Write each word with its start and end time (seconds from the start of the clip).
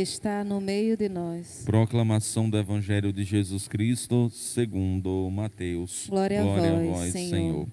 está 0.00 0.44
no 0.44 0.60
meio 0.60 0.96
de 0.96 1.08
nós. 1.08 1.62
Proclamação 1.64 2.48
do 2.50 2.58
Evangelho 2.58 3.12
de 3.12 3.24
Jesus 3.24 3.66
Cristo, 3.66 4.30
segundo 4.30 5.30
Mateus. 5.30 6.06
Glória, 6.08 6.42
Glória 6.42 6.76
a 6.76 6.82
vós, 6.84 7.12
Senhor. 7.12 7.30
Senhor. 7.30 7.68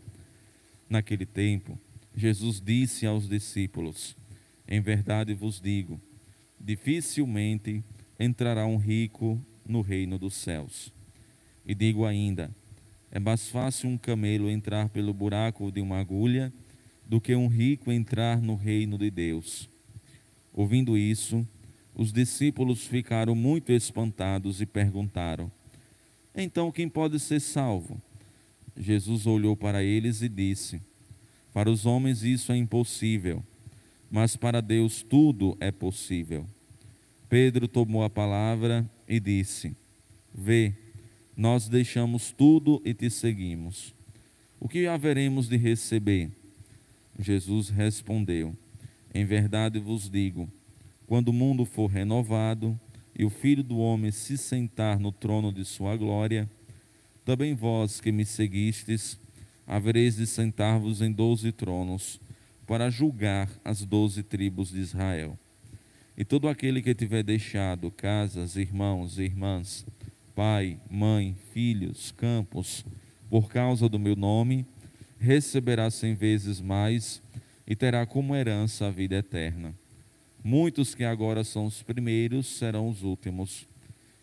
Naquele 0.90 1.26
tempo, 1.26 1.78
Jesus 2.16 2.62
disse 2.62 3.06
aos 3.06 3.28
discípulos: 3.28 4.16
Em 4.68 4.80
verdade 4.80 5.34
vos 5.34 5.60
digo, 5.60 6.00
dificilmente 6.60 7.84
entrará 8.20 8.66
um 8.66 8.78
rico 8.78 9.40
no 9.66 9.82
reino 9.82 10.18
dos 10.18 10.34
céus. 10.36 10.94
E 11.66 11.74
digo 11.74 12.06
ainda: 12.06 12.50
é 13.12 13.20
mais 13.20 13.48
fácil 13.48 13.90
um 13.90 13.98
camelo 13.98 14.50
entrar 14.50 14.90
pelo 14.90 15.14
buraco 15.14 15.72
de 15.72 15.82
uma 15.82 16.00
agulha 16.00 16.52
do 17.06 17.22
que 17.22 17.36
um 17.36 17.48
rico 17.48 17.92
entrar 17.92 18.42
no 18.42 18.56
reino 18.56 18.98
de 18.98 19.12
Deus. 19.12 19.70
Ouvindo 20.52 20.98
isso, 20.98 21.48
os 21.96 22.12
discípulos 22.12 22.86
ficaram 22.88 23.36
muito 23.36 23.72
espantados 23.72 24.62
e 24.62 24.66
perguntaram: 24.66 25.52
Então 26.36 26.72
quem 26.72 26.90
pode 26.90 27.20
ser 27.20 27.40
salvo? 27.40 28.02
Jesus 28.76 29.28
olhou 29.28 29.56
para 29.56 29.84
eles 29.84 30.22
e 30.22 30.30
disse: 30.30 30.82
Para 31.54 31.70
os 31.70 31.86
homens 31.86 32.24
isso 32.24 32.52
é 32.52 32.58
impossível, 32.58 33.44
mas 34.10 34.36
para 34.36 34.62
Deus 34.62 35.04
tudo 35.04 35.56
é 35.60 35.72
possível. 35.72 36.48
Pedro 37.30 37.68
tomou 37.68 38.04
a 38.04 38.10
palavra 38.10 38.90
e 39.08 39.20
disse: 39.20 39.76
Vê, 40.34 40.74
nós 41.38 41.68
deixamos 41.68 42.32
tudo 42.32 42.82
e 42.84 42.94
te 42.94 43.10
seguimos. 43.10 43.94
O 44.60 44.68
que 44.68 44.88
haveremos 44.88 45.48
de 45.48 45.58
receber? 45.58 46.32
Jesus 47.20 47.70
respondeu: 47.70 48.56
Em 49.14 49.26
verdade 49.26 49.80
vos 49.80 50.10
digo, 50.10 50.50
quando 51.14 51.30
o 51.30 51.34
mundo 51.34 51.64
for 51.64 51.86
renovado 51.86 52.76
e 53.16 53.24
o 53.24 53.30
Filho 53.30 53.62
do 53.62 53.78
Homem 53.78 54.10
se 54.10 54.36
sentar 54.36 55.00
no 55.00 55.12
trono 55.12 55.54
de 55.54 55.64
sua 55.64 55.96
glória, 55.96 56.50
também 57.24 57.54
vós 57.54 58.02
que 58.02 58.12
me 58.12 58.26
seguistes, 58.26 59.20
havereis 59.68 60.16
de 60.16 60.26
sentar-vos 60.26 61.04
em 61.04 61.12
doze 61.12 61.52
tronos, 61.52 62.20
para 62.66 62.90
julgar 62.90 63.48
as 63.64 63.86
doze 63.86 64.24
tribos 64.24 64.72
de 64.72 64.80
Israel. 64.80 65.38
E 66.18 66.26
todo 66.26 66.48
aquele 66.48 66.82
que 66.82 66.96
tiver 66.96 67.22
deixado 67.22 67.92
casas, 67.92 68.56
irmãos 68.56 69.20
e 69.20 69.26
irmãs, 69.26 69.86
pai, 70.34 70.80
mãe, 70.90 71.38
filhos, 71.54 72.12
campos, 72.12 72.84
por 73.30 73.50
causa 73.50 73.88
do 73.88 74.00
meu 74.00 74.16
nome, 74.16 74.66
receberá 75.20 75.92
cem 75.92 76.16
vezes 76.16 76.60
mais 76.60 77.22
e 77.68 77.76
terá 77.76 78.04
como 78.04 78.36
herança 78.36 78.88
a 78.88 78.90
vida 78.90 79.16
eterna. 79.16 79.76
Muitos 80.44 80.94
que 80.94 81.06
agora 81.06 81.42
são 81.46 81.66
os 81.66 81.82
primeiros 81.82 82.48
serão 82.48 82.90
os 82.90 83.02
últimos, 83.02 83.66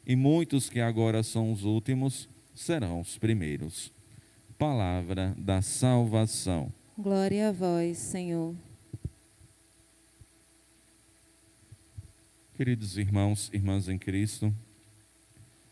e 0.06 0.14
muitos 0.14 0.68
que 0.68 0.78
agora 0.78 1.22
são 1.22 1.50
os 1.50 1.64
últimos 1.64 2.28
serão 2.54 3.00
os 3.00 3.16
primeiros. 3.16 3.90
Palavra 4.58 5.34
da 5.38 5.62
salvação. 5.62 6.70
Glória 6.98 7.48
a 7.48 7.52
vós, 7.52 7.96
Senhor. 7.96 8.54
Queridos 12.54 12.98
irmãos, 12.98 13.48
irmãs 13.54 13.88
em 13.88 13.96
Cristo, 13.96 14.54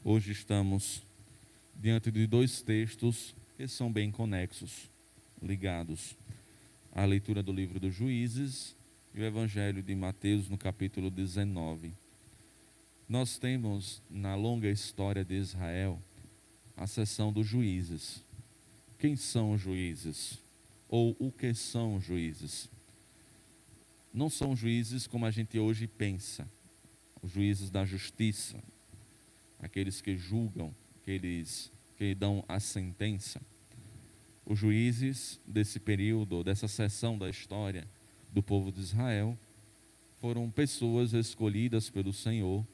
hoje 0.03 0.33
estamos 0.33 1.03
diante 1.77 2.11
de 2.11 2.27
dois 2.27 2.63
textos 2.63 3.37
que 3.59 3.69
são 3.69 3.93
bem 3.93 4.11
conexos, 4.11 4.91
ligados. 5.43 6.17
A 6.91 7.05
leitura 7.05 7.43
do 7.43 7.53
livro 7.53 7.79
dos 7.79 7.95
Juízes 7.95 8.78
e 9.15 9.21
o 9.21 9.25
Evangelho 9.25 9.83
de 9.83 9.95
Mateus, 9.95 10.49
no 10.49 10.59
capítulo 10.59 11.11
19. 11.11 11.93
Nós 13.09 13.39
temos 13.39 14.03
na 14.09 14.35
longa 14.35 14.69
história 14.69 15.25
de 15.25 15.35
Israel 15.35 16.03
a 16.77 16.87
seção 16.87 17.33
dos 17.33 17.47
juízes. 17.47 18.25
Quem 18.99 19.17
são 19.17 19.53
os 19.53 19.61
juízes? 19.61 20.39
Ou 20.89 21.17
o 21.19 21.33
que 21.33 21.55
são 21.55 21.97
os 21.97 22.05
juízes? 22.05 22.71
Não 24.13 24.29
são 24.29 24.55
juízes 24.55 25.07
como 25.07 25.27
a 25.27 25.31
gente 25.31 25.59
hoje 25.59 25.87
pensa 25.87 26.49
os 27.21 27.33
juízes 27.33 27.71
da 27.71 27.85
justiça, 27.85 28.63
aqueles 29.59 30.01
que 30.01 30.17
julgam, 30.17 30.75
aqueles 31.01 31.73
que 31.97 32.15
dão 32.15 32.45
a 32.47 32.61
sentença. 32.61 33.41
Os 34.47 34.59
juízes 34.59 35.41
desse 35.47 35.81
período, 35.81 36.45
dessa 36.45 36.69
seção 36.69 37.19
da 37.19 37.29
história 37.29 37.89
do 38.39 38.43
povo 38.43 38.71
de 38.71 38.79
Israel, 38.79 39.37
foram 40.21 40.49
pessoas 40.49 41.13
escolhidas 41.13 41.91
pelo 41.91 42.13
Senhor 42.13 42.65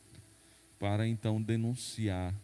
para 0.79 1.09
então 1.09 1.41
denunciar 1.41 2.35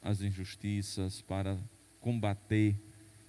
as 0.00 0.22
injustiças, 0.22 1.20
para 1.20 1.58
combater 2.00 2.74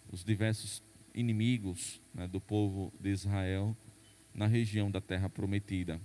os 0.09 0.24
diversos 0.24 0.81
inimigos 1.13 2.01
né, 2.13 2.29
do 2.29 2.40
povo 2.40 2.94
de 2.97 3.09
Israel 3.09 3.75
na 4.34 4.47
região 4.47 4.90
da 4.90 5.01
Terra 5.01 5.28
Prometida. 5.28 6.00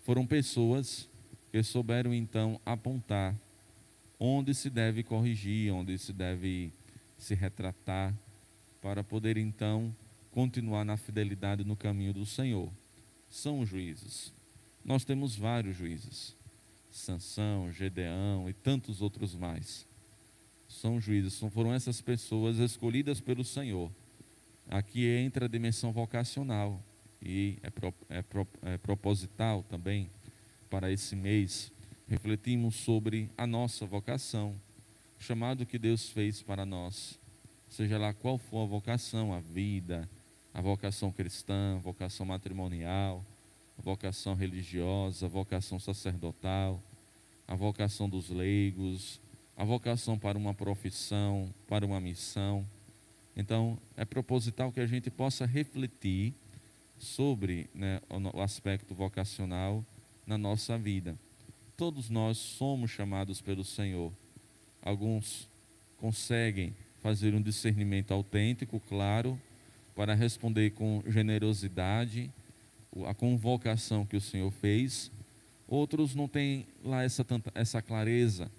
Foram 0.00 0.26
pessoas 0.26 1.08
que 1.50 1.62
souberam 1.62 2.12
então 2.12 2.60
apontar 2.66 3.34
onde 4.20 4.52
se 4.52 4.68
deve 4.68 5.02
corrigir, 5.02 5.72
onde 5.72 5.96
se 5.96 6.12
deve 6.12 6.70
se 7.16 7.34
retratar, 7.34 8.14
para 8.82 9.02
poder 9.02 9.38
então 9.38 9.96
continuar 10.36 10.84
na 10.84 10.98
fidelidade 10.98 11.64
no 11.64 11.74
caminho 11.74 12.12
do 12.12 12.26
Senhor. 12.26 12.70
São 13.26 13.64
juízes. 13.64 14.34
Nós 14.84 15.02
temos 15.02 15.34
vários 15.34 15.74
juízes. 15.74 16.36
Sansão, 16.90 17.72
Gedeão 17.72 18.46
e 18.46 18.52
tantos 18.52 19.00
outros 19.00 19.34
mais. 19.34 19.88
São 20.68 21.00
juízes, 21.00 21.40
foram 21.50 21.72
essas 21.72 22.02
pessoas 22.02 22.58
escolhidas 22.58 23.18
pelo 23.18 23.42
Senhor. 23.42 23.90
Aqui 24.68 25.06
entra 25.06 25.46
a 25.46 25.48
dimensão 25.48 25.90
vocacional 25.90 26.84
e 27.22 27.56
é, 27.62 27.70
pro, 27.70 27.94
é, 28.10 28.20
pro, 28.20 28.46
é 28.60 28.76
proposital 28.76 29.62
também 29.62 30.10
para 30.68 30.92
esse 30.92 31.16
mês. 31.16 31.72
Refletimos 32.06 32.74
sobre 32.74 33.30
a 33.38 33.46
nossa 33.46 33.86
vocação, 33.86 34.60
o 35.18 35.22
chamado 35.22 35.64
que 35.64 35.78
Deus 35.78 36.10
fez 36.10 36.42
para 36.42 36.66
nós, 36.66 37.18
seja 37.70 37.96
lá 37.96 38.12
qual 38.12 38.36
for 38.36 38.64
a 38.64 38.66
vocação, 38.66 39.32
a 39.32 39.40
vida, 39.40 40.06
a 40.56 40.62
vocação 40.62 41.12
cristã, 41.12 41.76
a 41.76 41.80
vocação 41.80 42.24
matrimonial, 42.24 43.22
a 43.78 43.82
vocação 43.82 44.34
religiosa, 44.34 45.26
a 45.26 45.28
vocação 45.28 45.78
sacerdotal, 45.78 46.82
a 47.46 47.54
vocação 47.54 48.08
dos 48.08 48.30
leigos, 48.30 49.20
a 49.54 49.66
vocação 49.66 50.18
para 50.18 50.38
uma 50.38 50.54
profissão, 50.54 51.52
para 51.68 51.84
uma 51.84 52.00
missão. 52.00 52.66
Então, 53.36 53.78
é 53.98 54.06
proposital 54.06 54.72
que 54.72 54.80
a 54.80 54.86
gente 54.86 55.10
possa 55.10 55.44
refletir 55.44 56.32
sobre 56.96 57.68
né, 57.74 58.00
o 58.32 58.40
aspecto 58.40 58.94
vocacional 58.94 59.84
na 60.26 60.38
nossa 60.38 60.78
vida. 60.78 61.18
Todos 61.76 62.08
nós 62.08 62.38
somos 62.38 62.90
chamados 62.90 63.42
pelo 63.42 63.62
Senhor. 63.62 64.10
Alguns 64.80 65.50
conseguem 65.98 66.74
fazer 67.02 67.34
um 67.34 67.42
discernimento 67.42 68.12
autêntico, 68.12 68.80
claro, 68.80 69.38
para 69.96 70.14
responder 70.14 70.70
com 70.72 71.02
generosidade 71.06 72.30
a 73.06 73.14
convocação 73.14 74.06
que 74.06 74.16
o 74.16 74.20
Senhor 74.20 74.50
fez. 74.52 75.10
Outros 75.66 76.14
não 76.14 76.28
têm 76.28 76.66
lá 76.84 77.02
essa, 77.02 77.24
tanta, 77.24 77.50
essa 77.54 77.82
clareza 77.82 78.50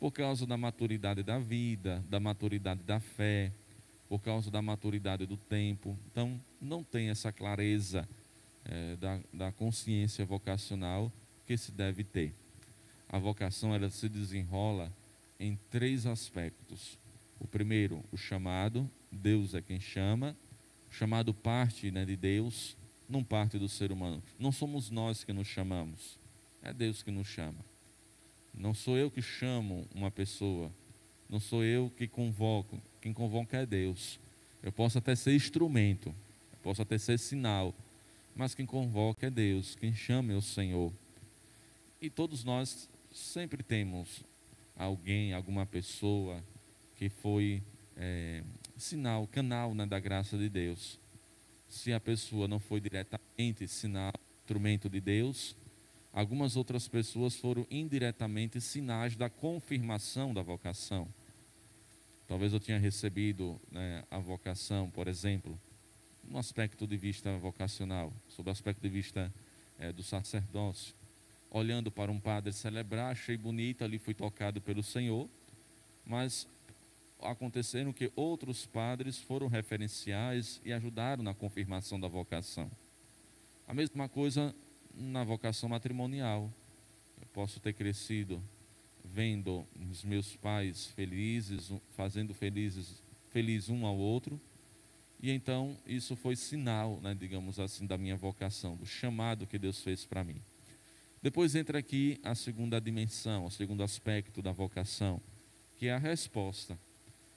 por 0.00 0.10
causa 0.10 0.46
da 0.46 0.56
maturidade 0.56 1.22
da 1.22 1.38
vida, 1.38 2.04
da 2.08 2.18
maturidade 2.18 2.82
da 2.82 2.98
fé, 2.98 3.52
por 4.08 4.20
causa 4.20 4.50
da 4.50 4.62
maturidade 4.62 5.26
do 5.26 5.36
tempo. 5.36 5.96
Então, 6.10 6.40
não 6.60 6.82
tem 6.82 7.10
essa 7.10 7.30
clareza 7.30 8.08
é, 8.64 8.96
da, 8.96 9.20
da 9.32 9.52
consciência 9.52 10.24
vocacional 10.24 11.12
que 11.46 11.56
se 11.56 11.70
deve 11.70 12.02
ter. 12.02 12.34
A 13.08 13.18
vocação 13.18 13.74
ela 13.74 13.90
se 13.90 14.08
desenrola 14.08 14.92
em 15.38 15.58
três 15.70 16.06
aspectos. 16.06 16.98
O 17.38 17.46
primeiro, 17.46 18.02
o 18.10 18.16
chamado, 18.16 18.90
Deus 19.12 19.54
é 19.54 19.60
quem 19.60 19.80
chama. 19.80 20.36
Chamado 20.90 21.34
parte 21.34 21.90
né, 21.90 22.04
de 22.04 22.16
Deus, 22.16 22.76
não 23.08 23.24
parte 23.24 23.58
do 23.58 23.68
ser 23.68 23.92
humano. 23.92 24.22
Não 24.38 24.52
somos 24.52 24.90
nós 24.90 25.24
que 25.24 25.32
nos 25.32 25.46
chamamos, 25.46 26.18
é 26.62 26.72
Deus 26.72 27.02
que 27.02 27.10
nos 27.10 27.26
chama. 27.26 27.64
Não 28.54 28.74
sou 28.74 28.96
eu 28.96 29.10
que 29.10 29.22
chamo 29.22 29.86
uma 29.94 30.10
pessoa, 30.10 30.72
não 31.28 31.38
sou 31.38 31.64
eu 31.64 31.90
que 31.90 32.08
convoco, 32.08 32.80
quem 33.00 33.12
convoca 33.12 33.56
é 33.56 33.66
Deus. 33.66 34.18
Eu 34.62 34.72
posso 34.72 34.98
até 34.98 35.14
ser 35.14 35.34
instrumento, 35.34 36.14
posso 36.62 36.82
até 36.82 36.98
ser 36.98 37.18
sinal, 37.18 37.74
mas 38.34 38.54
quem 38.54 38.66
convoca 38.66 39.26
é 39.26 39.30
Deus, 39.30 39.74
quem 39.74 39.94
chama 39.94 40.32
é 40.32 40.36
o 40.36 40.42
Senhor. 40.42 40.92
E 42.00 42.10
todos 42.10 42.44
nós 42.44 42.88
sempre 43.12 43.62
temos 43.62 44.24
alguém, 44.76 45.32
alguma 45.32 45.66
pessoa 45.66 46.42
que 46.94 47.08
foi 47.08 47.62
é, 47.98 48.42
sinal, 48.76 49.26
canal 49.26 49.74
né, 49.74 49.84
da 49.84 50.00
graça 50.00 50.38
de 50.38 50.48
Deus. 50.48 50.98
Se 51.68 51.92
a 51.92 52.00
pessoa 52.00 52.48
não 52.48 52.58
foi 52.58 52.80
diretamente 52.80 53.68
sinal, 53.68 54.14
instrumento 54.42 54.88
de 54.88 55.00
Deus, 55.00 55.54
Algumas 56.12 56.56
outras 56.56 56.88
pessoas 56.88 57.36
foram 57.36 57.66
indiretamente 57.70 58.60
sinais 58.60 59.14
da 59.14 59.28
confirmação 59.28 60.32
da 60.32 60.42
vocação. 60.42 61.06
Talvez 62.26 62.52
eu 62.52 62.60
tenha 62.60 62.78
recebido 62.78 63.60
né, 63.70 64.02
a 64.10 64.18
vocação, 64.18 64.90
por 64.90 65.06
exemplo, 65.06 65.56
no 66.24 66.38
aspecto 66.38 66.86
de 66.86 66.96
vista 66.96 67.36
vocacional, 67.38 68.12
sob 68.26 68.48
o 68.48 68.52
aspecto 68.52 68.82
de 68.82 68.88
vista 68.88 69.32
é, 69.78 69.92
do 69.92 70.02
sacerdócio. 70.02 70.94
Olhando 71.50 71.90
para 71.90 72.10
um 72.10 72.18
padre 72.18 72.52
celebrar, 72.52 73.12
achei 73.12 73.36
bonito, 73.36 73.84
ali 73.84 73.98
fui 73.98 74.12
tocado 74.12 74.60
pelo 74.60 74.82
Senhor, 74.82 75.28
mas 76.04 76.48
aconteceram 77.20 77.92
que 77.92 78.12
outros 78.14 78.66
padres 78.66 79.18
foram 79.18 79.48
referenciais 79.48 80.60
e 80.64 80.72
ajudaram 80.72 81.22
na 81.22 81.34
confirmação 81.34 81.98
da 81.98 82.08
vocação. 82.08 82.70
A 83.66 83.74
mesma 83.74 84.08
coisa 84.08 84.54
na 84.98 85.24
vocação 85.24 85.68
matrimonial. 85.68 86.52
Eu 87.20 87.26
posso 87.28 87.60
ter 87.60 87.72
crescido 87.72 88.42
vendo 89.04 89.66
os 89.90 90.04
meus 90.04 90.36
pais 90.36 90.86
felizes, 90.88 91.72
fazendo 91.90 92.34
felizes, 92.34 93.02
feliz 93.30 93.68
um 93.68 93.86
ao 93.86 93.96
outro, 93.96 94.40
e 95.20 95.30
então 95.30 95.76
isso 95.86 96.14
foi 96.14 96.36
sinal, 96.36 97.00
né, 97.00 97.14
digamos 97.14 97.58
assim, 97.58 97.86
da 97.86 97.96
minha 97.96 98.16
vocação, 98.16 98.76
do 98.76 98.86
chamado 98.86 99.46
que 99.46 99.58
Deus 99.58 99.82
fez 99.82 100.04
para 100.04 100.22
mim. 100.22 100.40
Depois 101.20 101.54
entra 101.54 101.78
aqui 101.78 102.20
a 102.22 102.34
segunda 102.34 102.80
dimensão, 102.80 103.44
o 103.44 103.50
segundo 103.50 103.82
aspecto 103.82 104.40
da 104.40 104.52
vocação, 104.52 105.20
que 105.76 105.86
é 105.86 105.92
a 105.92 105.98
resposta. 105.98 106.78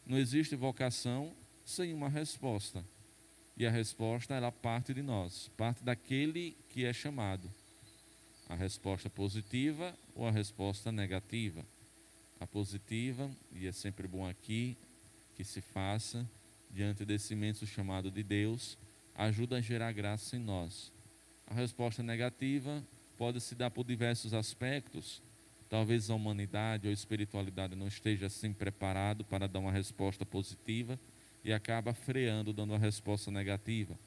Não 0.06 0.18
existe 0.18 0.56
vocação 0.56 1.33
sem 1.63 1.94
uma 1.94 2.09
resposta. 2.09 2.83
E 3.56 3.65
a 3.65 3.71
resposta 3.71 4.33
ela 4.33 4.51
parte 4.51 4.94
de 4.94 5.01
nós, 5.01 5.50
parte 5.57 5.83
daquele 5.83 6.57
que 6.69 6.86
é 6.86 6.94
chamado. 6.94 7.51
A 8.50 8.56
resposta 8.56 9.09
positiva 9.09 9.95
ou 10.15 10.27
a 10.27 10.31
resposta 10.31 10.92
negativa. 10.92 11.65
A 12.39 12.48
positiva, 12.48 13.30
e 13.51 13.68
é 13.68 13.71
sempre 13.71 14.07
bom 14.07 14.27
aqui 14.27 14.75
que 15.36 15.44
se 15.44 15.62
faça, 15.62 16.27
diante 16.69 17.06
desse 17.06 17.33
imenso 17.33 17.68
chamado 17.68 18.09
de 18.09 18.24
Deus, 18.24 18.77
ajuda 19.15 19.57
a 19.57 19.62
gerar 19.62 19.92
graça 19.92 20.36
em 20.36 20.39
nós. 20.39 20.92
A 21.45 21.54
resposta 21.54 22.01
negativa 22.01 22.83
pode 23.18 23.39
se 23.39 23.54
dar 23.54 23.69
por 23.69 23.86
diversos 23.86 24.33
aspectos. 24.33 25.21
Talvez 25.71 26.09
a 26.09 26.15
humanidade 26.15 26.85
ou 26.85 26.91
a 26.91 26.94
espiritualidade 26.94 27.77
não 27.77 27.88
esteja 27.88 28.25
assim 28.25 28.51
preparado 28.51 29.23
para 29.23 29.47
dar 29.47 29.59
uma 29.59 29.71
resposta 29.71 30.25
positiva 30.25 31.00
e 31.45 31.53
acaba 31.53 31.94
freando, 31.94 32.51
dando 32.51 32.71
uma 32.71 32.77
resposta 32.77 33.31
negativa. 33.31 33.97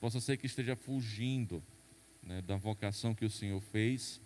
Possa 0.00 0.18
ser 0.18 0.38
que 0.38 0.46
esteja 0.46 0.74
fugindo 0.74 1.62
né, 2.22 2.40
da 2.40 2.56
vocação 2.56 3.14
que 3.14 3.26
o 3.26 3.28
Senhor 3.28 3.60
fez 3.60 4.18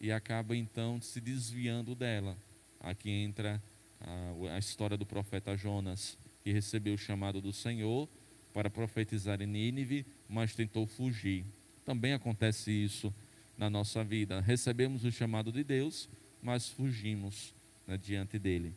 e 0.00 0.10
acaba 0.10 0.56
então 0.56 1.00
se 1.00 1.20
desviando 1.20 1.94
dela. 1.94 2.36
Aqui 2.80 3.08
entra 3.08 3.62
a, 4.00 4.56
a 4.56 4.58
história 4.58 4.96
do 4.96 5.06
profeta 5.06 5.56
Jonas, 5.56 6.18
que 6.42 6.50
recebeu 6.50 6.94
o 6.94 6.98
chamado 6.98 7.40
do 7.40 7.52
Senhor 7.52 8.08
para 8.52 8.68
profetizar 8.68 9.40
em 9.40 9.46
Nínive, 9.46 10.04
mas 10.28 10.56
tentou 10.56 10.88
fugir. 10.88 11.46
Também 11.84 12.14
acontece 12.14 12.72
isso 12.72 13.14
na 13.56 13.70
nossa 13.70 14.04
vida. 14.04 14.40
Recebemos 14.40 15.04
o 15.04 15.10
chamado 15.10 15.50
de 15.50 15.64
Deus, 15.64 16.08
mas 16.42 16.68
fugimos 16.68 17.54
né, 17.86 17.96
diante 17.96 18.38
dele. 18.38 18.74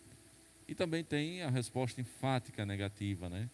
E 0.67 0.75
também 0.75 1.03
tem 1.03 1.41
a 1.41 1.49
resposta 1.49 1.99
enfática 1.99 2.65
negativa, 2.65 3.29
né? 3.29 3.49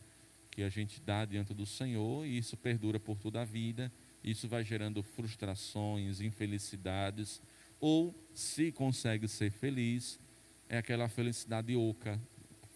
Que 0.51 0.63
a 0.63 0.69
gente 0.69 1.01
dá 1.01 1.25
diante 1.25 1.53
do 1.53 1.65
Senhor 1.65 2.25
e 2.25 2.37
isso 2.37 2.55
perdura 2.57 2.99
por 2.99 3.17
toda 3.17 3.41
a 3.41 3.45
vida. 3.45 3.91
Isso 4.23 4.47
vai 4.47 4.63
gerando 4.63 5.01
frustrações, 5.01 6.21
infelicidades. 6.21 7.41
Ou, 7.79 8.13
se 8.33 8.71
consegue 8.71 9.27
ser 9.27 9.51
feliz, 9.51 10.19
é 10.67 10.77
aquela 10.77 11.07
felicidade 11.07 11.75
oca, 11.75 12.19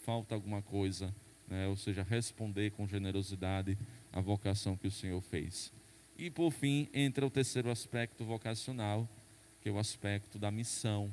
falta 0.06 0.36
alguma 0.36 0.62
coisa, 0.62 1.14
né? 1.48 1.68
ou 1.68 1.76
seja, 1.76 2.04
responder 2.04 2.72
com 2.72 2.88
generosidade 2.88 3.78
à 4.12 4.22
vocação 4.22 4.78
que 4.78 4.88
o 4.88 4.92
Senhor 4.92 5.22
fez. 5.22 5.74
E 6.20 6.30
por 6.30 6.52
fim, 6.52 6.90
entra 6.94 7.26
o 7.26 7.30
terceiro 7.30 7.72
aspecto 7.72 8.26
vocacional, 8.26 9.08
que 9.62 9.70
é 9.70 9.72
o 9.72 9.80
aspecto 9.80 10.38
da 10.38 10.52
missão. 10.52 11.10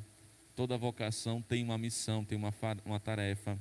Toda 0.56 0.76
vocação 0.76 1.40
tem 1.40 1.62
uma 1.62 1.78
missão, 1.78 2.24
tem 2.24 2.36
uma, 2.36 2.52
uma 2.84 2.98
tarefa. 2.98 3.56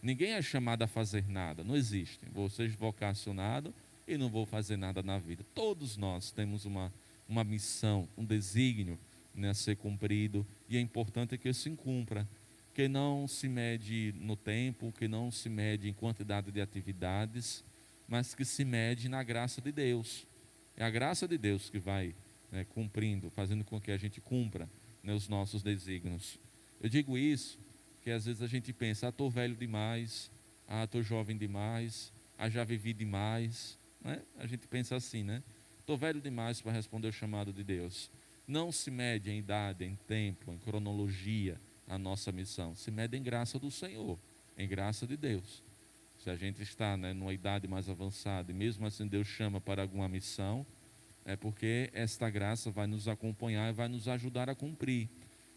Ninguém 0.00 0.34
é 0.34 0.40
chamado 0.40 0.82
a 0.82 0.86
fazer 0.86 1.28
nada, 1.28 1.64
não 1.64 1.74
existe. 1.74 2.20
Vou 2.32 2.48
ser 2.48 2.68
vocacionado 2.76 3.74
e 4.06 4.16
não 4.16 4.28
vou 4.28 4.46
fazer 4.46 4.76
nada 4.76 5.02
na 5.02 5.18
vida. 5.18 5.44
Todos 5.52 5.96
nós 5.96 6.30
temos 6.30 6.64
uma, 6.64 6.92
uma 7.28 7.42
missão, 7.42 8.08
um 8.16 8.24
desígnio 8.24 8.96
né, 9.34 9.50
a 9.50 9.54
ser 9.54 9.76
cumprido 9.76 10.46
e 10.68 10.76
é 10.76 10.80
importante 10.80 11.36
que 11.36 11.52
se 11.52 11.70
cumpra. 11.70 12.28
Que 12.72 12.86
não 12.86 13.26
se 13.26 13.48
mede 13.48 14.14
no 14.16 14.36
tempo, 14.36 14.92
que 14.96 15.08
não 15.08 15.28
se 15.32 15.48
mede 15.48 15.88
em 15.88 15.92
quantidade 15.92 16.52
de 16.52 16.60
atividades, 16.60 17.64
mas 18.06 18.32
que 18.32 18.44
se 18.44 18.64
mede 18.64 19.08
na 19.08 19.24
graça 19.24 19.60
de 19.60 19.72
Deus. 19.72 20.24
É 20.76 20.84
a 20.84 20.90
graça 20.90 21.26
de 21.28 21.38
Deus 21.38 21.70
que 21.70 21.78
vai 21.78 22.14
né, 22.50 22.64
cumprindo, 22.64 23.30
fazendo 23.30 23.64
com 23.64 23.80
que 23.80 23.90
a 23.90 23.96
gente 23.96 24.20
cumpra 24.20 24.68
né, 25.02 25.12
os 25.12 25.28
nossos 25.28 25.62
desígnios. 25.62 26.38
Eu 26.80 26.88
digo 26.88 27.16
isso 27.16 27.58
porque 28.04 28.10
às 28.10 28.26
vezes 28.26 28.42
a 28.42 28.46
gente 28.46 28.70
pensa, 28.70 29.06
ah, 29.06 29.08
estou 29.08 29.30
velho 29.30 29.56
demais, 29.56 30.30
ah, 30.68 30.84
estou 30.84 31.02
jovem 31.02 31.38
demais, 31.38 32.12
ah, 32.36 32.50
já 32.50 32.62
vivi 32.62 32.92
demais. 32.92 33.78
Né? 34.02 34.20
A 34.36 34.46
gente 34.46 34.68
pensa 34.68 34.94
assim, 34.94 35.22
né? 35.22 35.42
Estou 35.80 35.96
velho 35.96 36.20
demais 36.20 36.60
para 36.60 36.70
responder 36.70 37.08
o 37.08 37.12
chamado 37.12 37.50
de 37.50 37.64
Deus. 37.64 38.10
Não 38.46 38.70
se 38.70 38.90
mede 38.90 39.30
em 39.30 39.38
idade, 39.38 39.86
em 39.86 39.96
tempo, 40.06 40.52
em 40.52 40.58
cronologia 40.58 41.58
a 41.88 41.96
nossa 41.96 42.30
missão. 42.30 42.74
Se 42.74 42.90
mede 42.90 43.16
em 43.16 43.22
graça 43.22 43.58
do 43.58 43.70
Senhor, 43.70 44.18
em 44.54 44.68
graça 44.68 45.06
de 45.06 45.16
Deus. 45.16 45.62
Se 46.24 46.30
a 46.30 46.36
gente 46.36 46.62
está 46.62 46.96
né, 46.96 47.12
numa 47.12 47.34
idade 47.34 47.68
mais 47.68 47.86
avançada 47.86 48.50
e 48.50 48.54
mesmo 48.54 48.86
assim 48.86 49.06
Deus 49.06 49.28
chama 49.28 49.60
para 49.60 49.82
alguma 49.82 50.08
missão, 50.08 50.64
é 51.22 51.36
porque 51.36 51.90
esta 51.92 52.30
graça 52.30 52.70
vai 52.70 52.86
nos 52.86 53.06
acompanhar 53.08 53.68
e 53.68 53.74
vai 53.74 53.88
nos 53.88 54.08
ajudar 54.08 54.48
a 54.48 54.54
cumprir. 54.54 55.10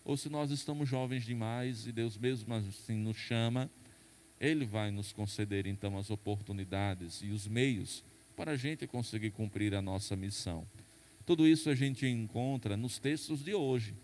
Ou 0.04 0.18
se 0.18 0.28
nós 0.28 0.52
estamos 0.52 0.90
jovens 0.90 1.24
demais 1.24 1.88
e 1.88 1.94
Deus 1.94 2.18
mesmo 2.18 2.54
assim 2.54 2.98
nos 2.98 3.16
chama, 3.16 3.72
Ele 4.42 4.66
vai 4.66 4.92
nos 4.92 5.14
conceder 5.14 5.66
então 5.68 5.98
as 5.98 6.10
oportunidades 6.10 7.22
e 7.22 7.30
os 7.30 7.48
meios 7.48 8.04
para 8.36 8.52
a 8.52 8.58
gente 8.58 8.86
conseguir 8.86 9.32
cumprir 9.32 9.74
a 9.74 9.82
nossa 9.82 10.18
missão. 10.18 10.68
Tudo 11.26 11.48
isso 11.48 11.70
a 11.70 11.76
gente 11.76 12.06
encontra 12.06 12.76
nos 12.76 13.00
textos 13.00 13.42
de 13.42 13.54
hoje, 13.54 13.96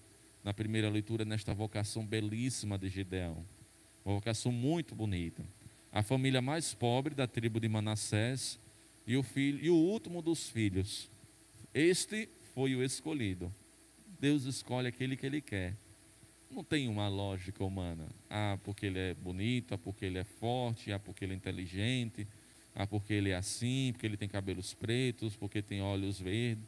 na 0.42 0.54
primeira 0.54 0.90
leitura, 0.90 1.26
nesta 1.26 1.54
vocação 1.54 2.08
belíssima 2.08 2.78
de 2.78 2.88
Gideão. 2.88 3.46
Uma 4.06 4.16
vocação 4.16 4.50
muito 4.50 4.96
bonita. 4.96 5.44
A 5.94 6.04
família 6.04 6.42
mais 6.42 6.74
pobre 6.74 7.16
da 7.16 7.28
tribo 7.28 7.58
de 7.58 7.70
Manassés 7.70 8.60
e 9.08 9.16
o 9.16 9.24
filho 9.24 9.64
e 9.64 9.70
o 9.70 9.76
último 9.76 10.22
dos 10.22 10.50
filhos 10.50 11.10
este 11.74 12.30
foi 12.54 12.76
o 12.76 12.84
escolhido. 12.84 13.52
Deus 14.20 14.44
escolhe 14.44 14.88
aquele 14.88 15.18
que 15.18 15.26
ele 15.26 15.42
quer. 15.42 15.76
Não 16.52 16.64
tem 16.64 16.88
uma 16.88 17.08
lógica 17.08 17.64
humana. 17.64 18.08
Ah, 18.30 18.60
porque 18.64 18.86
ele 18.86 19.00
é 19.00 19.14
bonito, 19.16 19.74
ah, 19.74 19.78
porque 19.78 20.06
ele 20.06 20.20
é 20.20 20.24
forte, 20.24 20.92
ah, 20.92 21.00
porque 21.00 21.26
ele 21.26 21.34
é 21.34 21.36
inteligente, 21.36 22.28
ah, 22.76 22.86
porque 22.86 23.12
ele 23.12 23.32
é 23.32 23.36
assim, 23.36 23.90
porque 23.92 24.06
ele 24.06 24.16
tem 24.16 24.30
cabelos 24.30 24.76
pretos, 24.76 25.36
porque 25.36 25.64
tem 25.64 25.82
olhos 25.82 26.20
verdes 26.20 26.64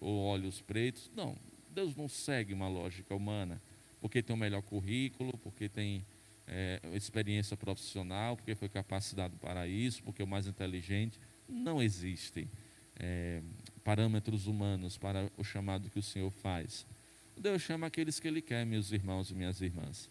ou 0.00 0.18
olhos 0.18 0.60
pretos. 0.60 1.08
Não, 1.14 1.36
Deus 1.72 1.94
não 1.94 2.08
segue 2.08 2.52
uma 2.52 2.68
lógica 2.68 3.14
humana. 3.14 3.62
Porque 4.00 4.20
tem 4.20 4.34
o 4.34 4.38
melhor 4.38 4.62
currículo, 4.62 5.38
porque 5.38 5.68
tem 5.68 6.04
é, 6.52 6.80
experiência 6.92 7.56
profissional, 7.56 8.36
porque 8.36 8.56
foi 8.56 8.68
capacitado 8.68 9.36
para 9.36 9.68
isso, 9.68 10.02
porque 10.02 10.20
é 10.20 10.24
o 10.24 10.28
mais 10.28 10.48
inteligente. 10.48 11.20
Não 11.48 11.80
existe 11.80 12.48
é, 12.96 13.40
parâmetros 13.84 14.48
humanos 14.48 14.98
para 14.98 15.30
o 15.36 15.44
chamado 15.44 15.88
que 15.88 15.98
o 15.98 16.02
Senhor 16.02 16.30
faz. 16.30 16.84
Deus 17.36 17.62
chama 17.62 17.86
aqueles 17.86 18.18
que 18.18 18.26
Ele 18.26 18.42
quer, 18.42 18.66
meus 18.66 18.90
irmãos 18.90 19.30
e 19.30 19.34
minhas 19.34 19.60
irmãs. 19.60 20.10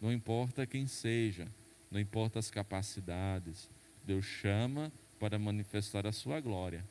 Não 0.00 0.12
importa 0.12 0.66
quem 0.66 0.88
seja, 0.88 1.46
não 1.88 2.00
importa 2.00 2.40
as 2.40 2.50
capacidades, 2.50 3.70
Deus 4.04 4.24
chama 4.24 4.92
para 5.20 5.38
manifestar 5.38 6.04
a 6.04 6.12
sua 6.12 6.40
glória. 6.40 6.84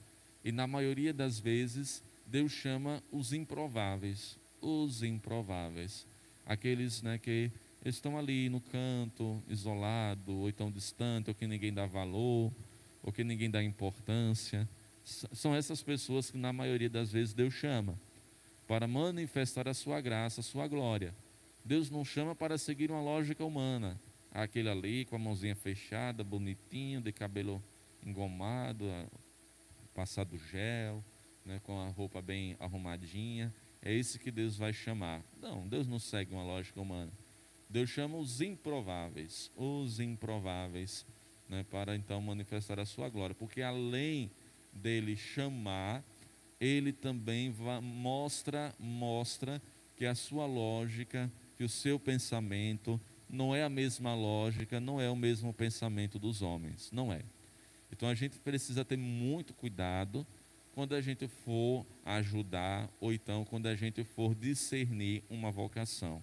E 0.44 0.52
na 0.52 0.66
maioria 0.66 1.14
das 1.14 1.38
vezes, 1.38 2.02
Deus 2.26 2.52
chama 2.52 3.04
os 3.12 3.34
improváveis, 3.34 4.40
os 4.62 5.04
improváveis, 5.04 6.08
aqueles 6.46 7.02
né, 7.02 7.18
que 7.18 7.52
estão 7.86 8.18
ali 8.18 8.50
no 8.50 8.60
canto, 8.60 9.42
isolado, 9.48 10.36
ou 10.36 10.52
tão 10.52 10.72
distante, 10.72 11.30
ou 11.30 11.36
que 11.36 11.48
ninguém 11.48 11.74
dá 11.74 11.86
valor, 11.86 12.52
ou 13.04 13.12
que 13.12 13.24
ninguém 13.24 13.50
dá 13.50 13.64
importância 13.64 14.68
são 15.06 15.56
essas 15.56 15.84
pessoas 15.84 16.32
que, 16.32 16.38
na 16.38 16.52
maioria 16.52 16.90
das 16.90 17.12
vezes, 17.12 17.34
Deus 17.34 17.54
chama 17.54 18.00
para 18.68 18.88
manifestar 18.88 19.68
a 19.68 19.74
sua 19.74 20.02
graça, 20.02 20.42
a 20.42 20.44
sua 20.44 20.68
glória. 20.68 21.16
Deus 21.64 21.92
não 21.92 22.04
chama 22.04 22.36
para 22.36 22.58
seguir 22.58 22.90
uma 22.90 23.02
lógica 23.02 23.46
humana. 23.46 24.00
Aquele 24.32 24.68
ali 24.68 25.06
com 25.06 25.16
a 25.16 25.20
mãozinha 25.20 25.56
fechada, 25.56 26.24
bonitinho, 26.24 27.00
de 27.00 27.12
cabelo 27.12 27.64
engomado, 28.04 28.86
passado 29.94 30.38
gel, 30.38 31.04
né, 31.46 31.62
com 31.64 31.80
a 31.80 31.90
roupa 31.90 32.22
bem 32.22 32.58
arrumadinha. 32.60 33.54
é 33.82 33.94
esse 33.94 34.18
que 34.18 34.32
Deus 34.32 34.58
vai 34.58 34.74
chamar. 34.74 35.24
Não, 35.40 35.68
Deus 35.68 35.88
não 35.88 36.00
segue 36.00 36.34
uma 36.34 36.44
lógica 36.44 36.82
humana. 36.82 37.12
Deus 37.70 37.90
chama 37.90 38.18
os 38.18 38.42
improváveis, 38.42 39.52
os 39.56 40.00
improváveis, 40.00 41.06
né, 41.50 41.66
para 41.70 41.96
então 41.96 42.22
manifestar 42.22 42.80
a 42.80 42.86
sua 42.86 43.10
glória, 43.10 43.36
porque 43.36 43.62
além 43.62 44.32
dele 44.72 45.16
chamar, 45.16 46.04
ele 46.60 46.92
também 46.92 47.54
mostra 47.82 48.74
mostra 48.80 49.62
que 49.96 50.06
a 50.06 50.16
sua 50.16 50.46
lógica, 50.46 51.32
que 51.56 51.64
o 51.64 51.70
seu 51.70 52.00
pensamento 52.00 53.00
não 53.30 53.56
é 53.56 53.64
a 53.64 53.70
mesma 53.70 54.14
lógica, 54.14 54.80
não 54.80 55.00
é 55.00 55.10
o 55.10 55.16
mesmo 55.16 55.54
pensamento 55.54 56.20
dos 56.20 56.42
homens, 56.42 56.92
não 56.92 57.12
é. 57.12 57.22
Então 57.92 58.10
a 58.10 58.16
gente 58.16 58.38
precisa 58.40 58.84
ter 58.84 58.98
muito 58.98 59.54
cuidado 59.54 60.26
quando 60.74 60.94
a 60.94 61.02
gente 61.02 61.28
for 61.28 61.86
ajudar 62.04 62.90
ou 63.00 63.14
então 63.14 63.46
quando 63.46 63.68
a 63.68 63.76
gente 63.76 64.04
for 64.04 64.36
discernir 64.36 65.24
uma 65.30 65.50
vocação, 65.50 66.22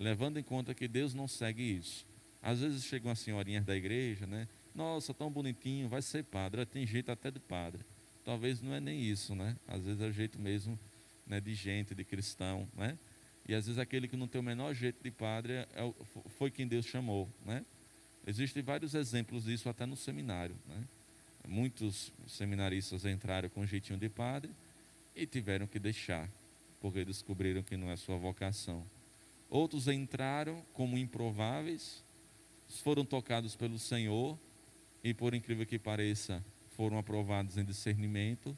levando 0.00 0.38
em 0.38 0.42
conta 0.42 0.74
que 0.74 0.88
Deus 0.88 1.12
não 1.12 1.28
segue 1.28 1.62
isso. 1.62 2.06
Às 2.42 2.60
vezes 2.60 2.84
chegam 2.84 3.12
as 3.12 3.18
senhorinhas 3.18 3.66
da 3.66 3.76
igreja, 3.76 4.26
né? 4.26 4.48
Nossa, 4.74 5.12
tão 5.12 5.30
bonitinho, 5.30 5.88
vai 5.88 6.00
ser 6.00 6.24
padre, 6.24 6.64
tem 6.64 6.86
jeito 6.86 7.12
até 7.12 7.30
de 7.30 7.38
padre. 7.38 7.84
Talvez 8.24 8.62
não 8.62 8.72
é 8.72 8.80
nem 8.80 9.02
isso, 9.02 9.34
né? 9.34 9.56
Às 9.68 9.84
vezes 9.84 10.00
é 10.00 10.06
o 10.06 10.12
jeito 10.12 10.40
mesmo 10.40 10.78
né, 11.26 11.38
de 11.38 11.54
gente, 11.54 11.94
de 11.94 12.02
cristão, 12.02 12.66
né? 12.74 12.98
E 13.46 13.54
às 13.54 13.66
vezes 13.66 13.78
aquele 13.78 14.08
que 14.08 14.16
não 14.16 14.26
tem 14.26 14.40
o 14.40 14.44
menor 14.44 14.72
jeito 14.72 15.02
de 15.02 15.10
padre 15.10 15.52
é, 15.52 15.68
foi 16.30 16.50
quem 16.50 16.66
Deus 16.66 16.86
chamou, 16.86 17.28
né? 17.44 17.64
Existem 18.26 18.62
vários 18.62 18.94
exemplos 18.94 19.44
disso 19.44 19.68
até 19.68 19.84
no 19.84 19.96
seminário, 19.96 20.56
né? 20.66 20.82
Muitos 21.46 22.12
seminaristas 22.26 23.04
entraram 23.04 23.50
com 23.50 23.66
jeitinho 23.66 23.98
de 23.98 24.08
padre 24.08 24.50
e 25.14 25.26
tiveram 25.26 25.66
que 25.66 25.78
deixar, 25.78 26.30
porque 26.80 27.04
descobriram 27.04 27.62
que 27.62 27.76
não 27.76 27.90
é 27.90 27.96
sua 27.96 28.16
vocação. 28.16 28.86
Outros 29.50 29.88
entraram 29.88 30.64
como 30.72 30.96
improváveis, 30.96 32.04
foram 32.68 33.04
tocados 33.04 33.56
pelo 33.56 33.80
Senhor 33.80 34.38
e, 35.02 35.12
por 35.12 35.34
incrível 35.34 35.66
que 35.66 35.76
pareça, 35.76 36.44
foram 36.70 36.96
aprovados 36.96 37.58
em 37.58 37.64
discernimento 37.64 38.56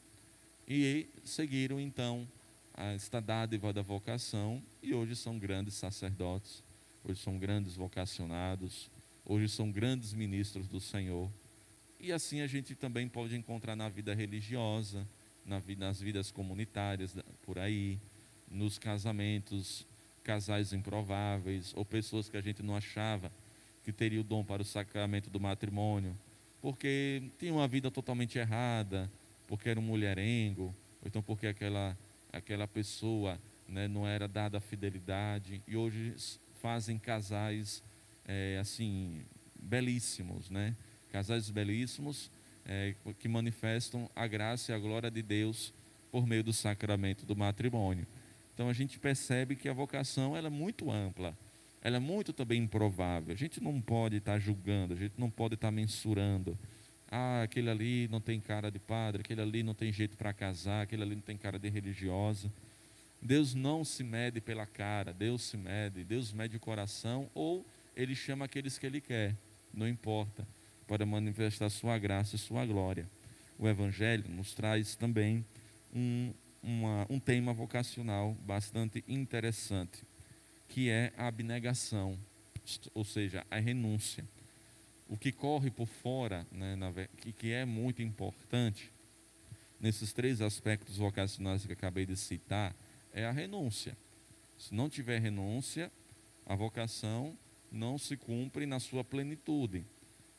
e 0.69 1.09
seguiram 1.25 1.81
então 1.81 2.29
esta 2.75 3.21
dádiva 3.21 3.73
da 3.73 3.81
vocação 3.81 4.63
e 4.83 4.93
hoje 4.93 5.17
são 5.17 5.39
grandes 5.39 5.75
sacerdotes, 5.75 6.63
hoje 7.03 7.21
são 7.21 7.39
grandes 7.39 7.75
vocacionados, 7.75 8.91
hoje 9.25 9.49
são 9.49 9.73
grandes 9.73 10.13
ministros 10.13 10.69
do 10.69 10.79
Senhor. 10.79 11.31
E 11.99 12.13
assim 12.13 12.43
a 12.43 12.47
gente 12.47 12.75
também 12.75 13.09
pode 13.09 13.35
encontrar 13.35 13.77
na 13.77 13.89
vida 13.89 14.15
religiosa, 14.15 15.09
nas 15.47 16.01
vidas 16.01 16.31
comunitárias, 16.31 17.17
por 17.43 17.59
aí, 17.59 17.99
nos 18.49 18.79
casamentos, 18.79 19.87
casais 20.23 20.73
improváveis, 20.73 21.73
ou 21.77 21.85
pessoas 21.85 22.29
que 22.29 22.37
a 22.37 22.41
gente 22.41 22.63
não 22.63 22.77
achava 22.77 23.31
que 23.83 23.93
teria 23.93 24.21
o 24.21 24.25
dom 24.25 24.45
para 24.45 24.63
o 24.63 24.65
sacramento 24.65 25.29
do 25.29 25.41
matrimônio, 25.41 26.17
porque 26.61 27.23
tinha 27.39 27.53
uma 27.53 27.67
vida 27.67 27.91
totalmente 27.91 28.39
errada, 28.39 29.11
porque 29.47 29.69
era 29.69 29.81
um 29.81 29.83
mulherengo, 29.83 30.75
ou 31.01 31.09
então 31.09 31.23
porque 31.23 31.47
aquela 31.47 31.99
aquela 32.33 32.67
pessoa 32.67 33.39
né, 33.69 33.87
não 33.87 34.07
era 34.07 34.27
dada 34.27 34.57
a 34.57 34.61
fidelidade 34.61 35.63
e 35.67 35.77
hoje 35.77 36.15
fazem 36.63 36.99
casais 36.99 37.83
é, 38.25 38.57
assim 38.59 39.25
belíssimos, 39.61 40.49
né? 40.49 40.75
Casais 41.11 41.51
belíssimos 41.51 42.31
é, 42.65 42.95
que 43.19 43.29
manifestam 43.29 44.09
a 44.15 44.27
graça 44.27 44.73
e 44.73 44.75
a 44.75 44.79
glória 44.79 45.11
de 45.11 45.23
Deus 45.23 45.75
por 46.11 46.27
meio 46.27 46.43
do 46.43 46.53
sacramento 46.53 47.27
do 47.27 47.37
matrimônio. 47.37 48.07
Então 48.55 48.69
a 48.69 48.73
gente 48.73 48.99
percebe 48.99 49.57
que 49.57 49.69
a 49.69 49.73
vocação 49.73 50.37
ela 50.37 50.49
é 50.49 50.51
muito 50.51 50.91
ampla, 50.91 51.37
ela 51.83 51.97
é 51.97 52.01
muito 52.01 52.33
também 52.33 52.63
improvável. 52.63 53.33
A 53.33 53.37
gente 53.37 53.63
não 53.63 53.81
pode 53.81 54.17
estar 54.17 54.39
julgando, 54.39 54.95
a 54.95 54.97
gente 54.97 55.15
não 55.19 55.31
pode 55.31 55.55
estar 55.55 55.71
mensurando 55.71 56.59
ah, 57.15 57.43
aquele 57.43 57.69
ali 57.69 58.09
não 58.09 58.23
tem 58.23 58.41
cara 58.41 58.71
de 58.71 58.79
padre, 58.79 59.21
aquele 59.21 59.43
ali 59.43 59.63
não 59.63 59.75
tem 59.75 59.93
jeito 59.93 60.17
para 60.17 60.33
casar, 60.33 60.81
aquele 60.81 61.03
ali 61.03 61.15
não 61.15 61.21
tem 61.23 61.37
cara 61.37 61.59
de 61.59 61.69
religiosa. 61.69 62.51
Deus 63.21 63.53
não 63.55 63.85
se 63.85 64.03
mede 64.03 64.41
pela 64.41 64.65
cara, 64.65 65.13
Deus 65.13 65.43
se 65.43 65.59
mede, 65.59 66.05
Deus 66.05 66.33
mede 66.33 66.57
o 66.57 66.61
coração 66.61 67.29
ou 67.35 67.67
ele 67.95 68.15
chama 68.15 68.47
aqueles 68.47 68.79
que 68.79 68.87
ele 68.87 68.99
quer, 68.99 69.37
não 69.75 69.87
importa, 69.87 70.49
para 70.89 71.05
manifestar 71.05 71.69
sua 71.69 71.99
graça 71.99 72.37
e 72.37 72.39
sua 72.39 72.65
glória. 72.65 73.07
O 73.59 73.69
Evangelho 73.69 74.25
nos 74.31 74.55
traz 74.55 74.97
também 74.97 75.45
um, 75.95 76.33
uma, 76.63 77.07
um 77.11 77.19
tema 77.19 77.53
vocacional 77.53 78.35
bastante 78.41 79.05
interessante, 79.09 80.05
que 80.69 80.89
é 80.89 81.13
a 81.17 81.27
abnegação, 81.27 82.19
ou 82.95 83.05
seja, 83.05 83.45
a 83.51 83.59
renúncia 83.59 84.25
o 85.13 85.17
que 85.19 85.31
corre 85.31 85.71
por 85.71 85.87
fora, 85.87 86.47
né, 86.51 86.75
na, 86.75 86.91
que, 87.19 87.35
que 87.35 87.53
é 87.53 87.67
muito 87.67 88.01
importante, 88.01 88.91
nesses 89.79 90.11
três 90.11 90.41
aspectos 90.41 90.97
vocacionais 90.97 91.67
que 91.67 91.73
acabei 91.75 92.07
de 92.07 92.17
citar, 92.17 92.75
é 93.13 93.27
a 93.27 93.31
renúncia. 93.31 93.95
Se 94.57 94.75
não 94.75 94.89
tiver 94.89 95.21
renúncia, 95.21 95.93
a 96.47 96.55
vocação 96.55 97.37
não 97.71 97.99
se 97.99 98.17
cumpre 98.17 98.65
na 98.65 98.81
sua 98.81 99.05
plenitude. 99.05 99.85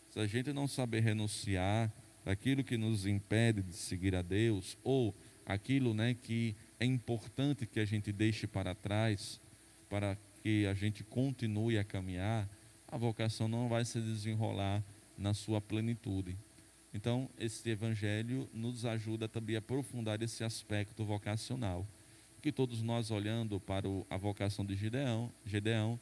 Se 0.10 0.20
a 0.20 0.26
gente 0.26 0.52
não 0.52 0.68
saber 0.68 1.02
renunciar 1.02 1.94
daquilo 2.26 2.64
que 2.64 2.76
nos 2.76 3.06
impede 3.06 3.62
de 3.62 3.74
seguir 3.74 4.16
a 4.16 4.24
Deus, 4.24 4.76
ou 4.84 5.14
aquilo 5.46 5.94
né, 5.94 6.14
que 6.14 6.56
é 6.80 6.86
importante 6.86 7.66
que 7.66 7.80
a 7.80 7.86
gente 7.86 8.12
deixe 8.12 8.48
para 8.48 8.74
trás, 8.74 9.40
para 9.90 10.18
que 10.42 10.66
a 10.66 10.74
gente 10.74 11.04
continue 11.04 11.78
a 11.78 11.84
caminhar, 11.84 12.50
a 12.88 12.98
vocação 12.98 13.48
não 13.48 13.68
vai 13.68 13.86
se 13.86 14.00
desenrolar 14.00 14.84
na 15.18 15.34
sua 15.34 15.62
plenitude. 15.62 16.38
Então, 16.94 17.30
esse 17.40 17.68
evangelho 17.70 18.48
nos 18.54 18.86
ajuda 18.86 19.28
também 19.28 19.56
a 19.56 19.60
aprofundar 19.60 20.22
esse 20.22 20.44
aspecto 20.44 21.04
vocacional. 21.04 21.88
Que 22.42 22.52
todos 22.52 22.82
nós, 22.84 23.10
olhando 23.10 23.60
para 23.60 23.88
a 24.10 24.18
vocação 24.18 24.66
de 24.66 24.76
Gideão, 24.76 25.32
Gedeão, 25.46 26.00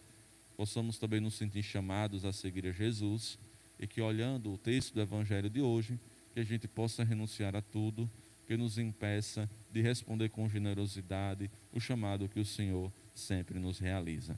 possamos 0.58 0.98
também 0.98 1.20
nos 1.20 1.36
sentir 1.36 1.64
chamados 1.64 2.26
a 2.26 2.34
seguir 2.34 2.68
a 2.68 2.72
Jesus 2.72 3.40
e 3.80 3.88
que, 3.88 4.02
olhando 4.02 4.52
o 4.52 4.58
texto 4.58 4.94
do 4.94 5.02
evangelho 5.02 5.50
de 5.50 5.62
hoje, 5.62 6.00
que 6.34 6.40
a 6.40 6.44
gente 6.44 6.68
possa 6.68 7.04
renunciar 7.04 7.56
a 7.56 7.62
tudo 7.62 8.10
que 8.52 8.58
nos 8.58 8.78
impeça 8.78 9.50
de 9.72 9.82
responder 9.82 10.28
com 10.28 10.50
generosidade 10.50 11.50
o 11.72 11.80
chamado 11.80 12.28
que 12.28 12.38
o 12.38 12.44
Senhor 12.44 12.92
sempre 13.14 13.58
nos 13.58 13.80
realiza. 13.80 14.38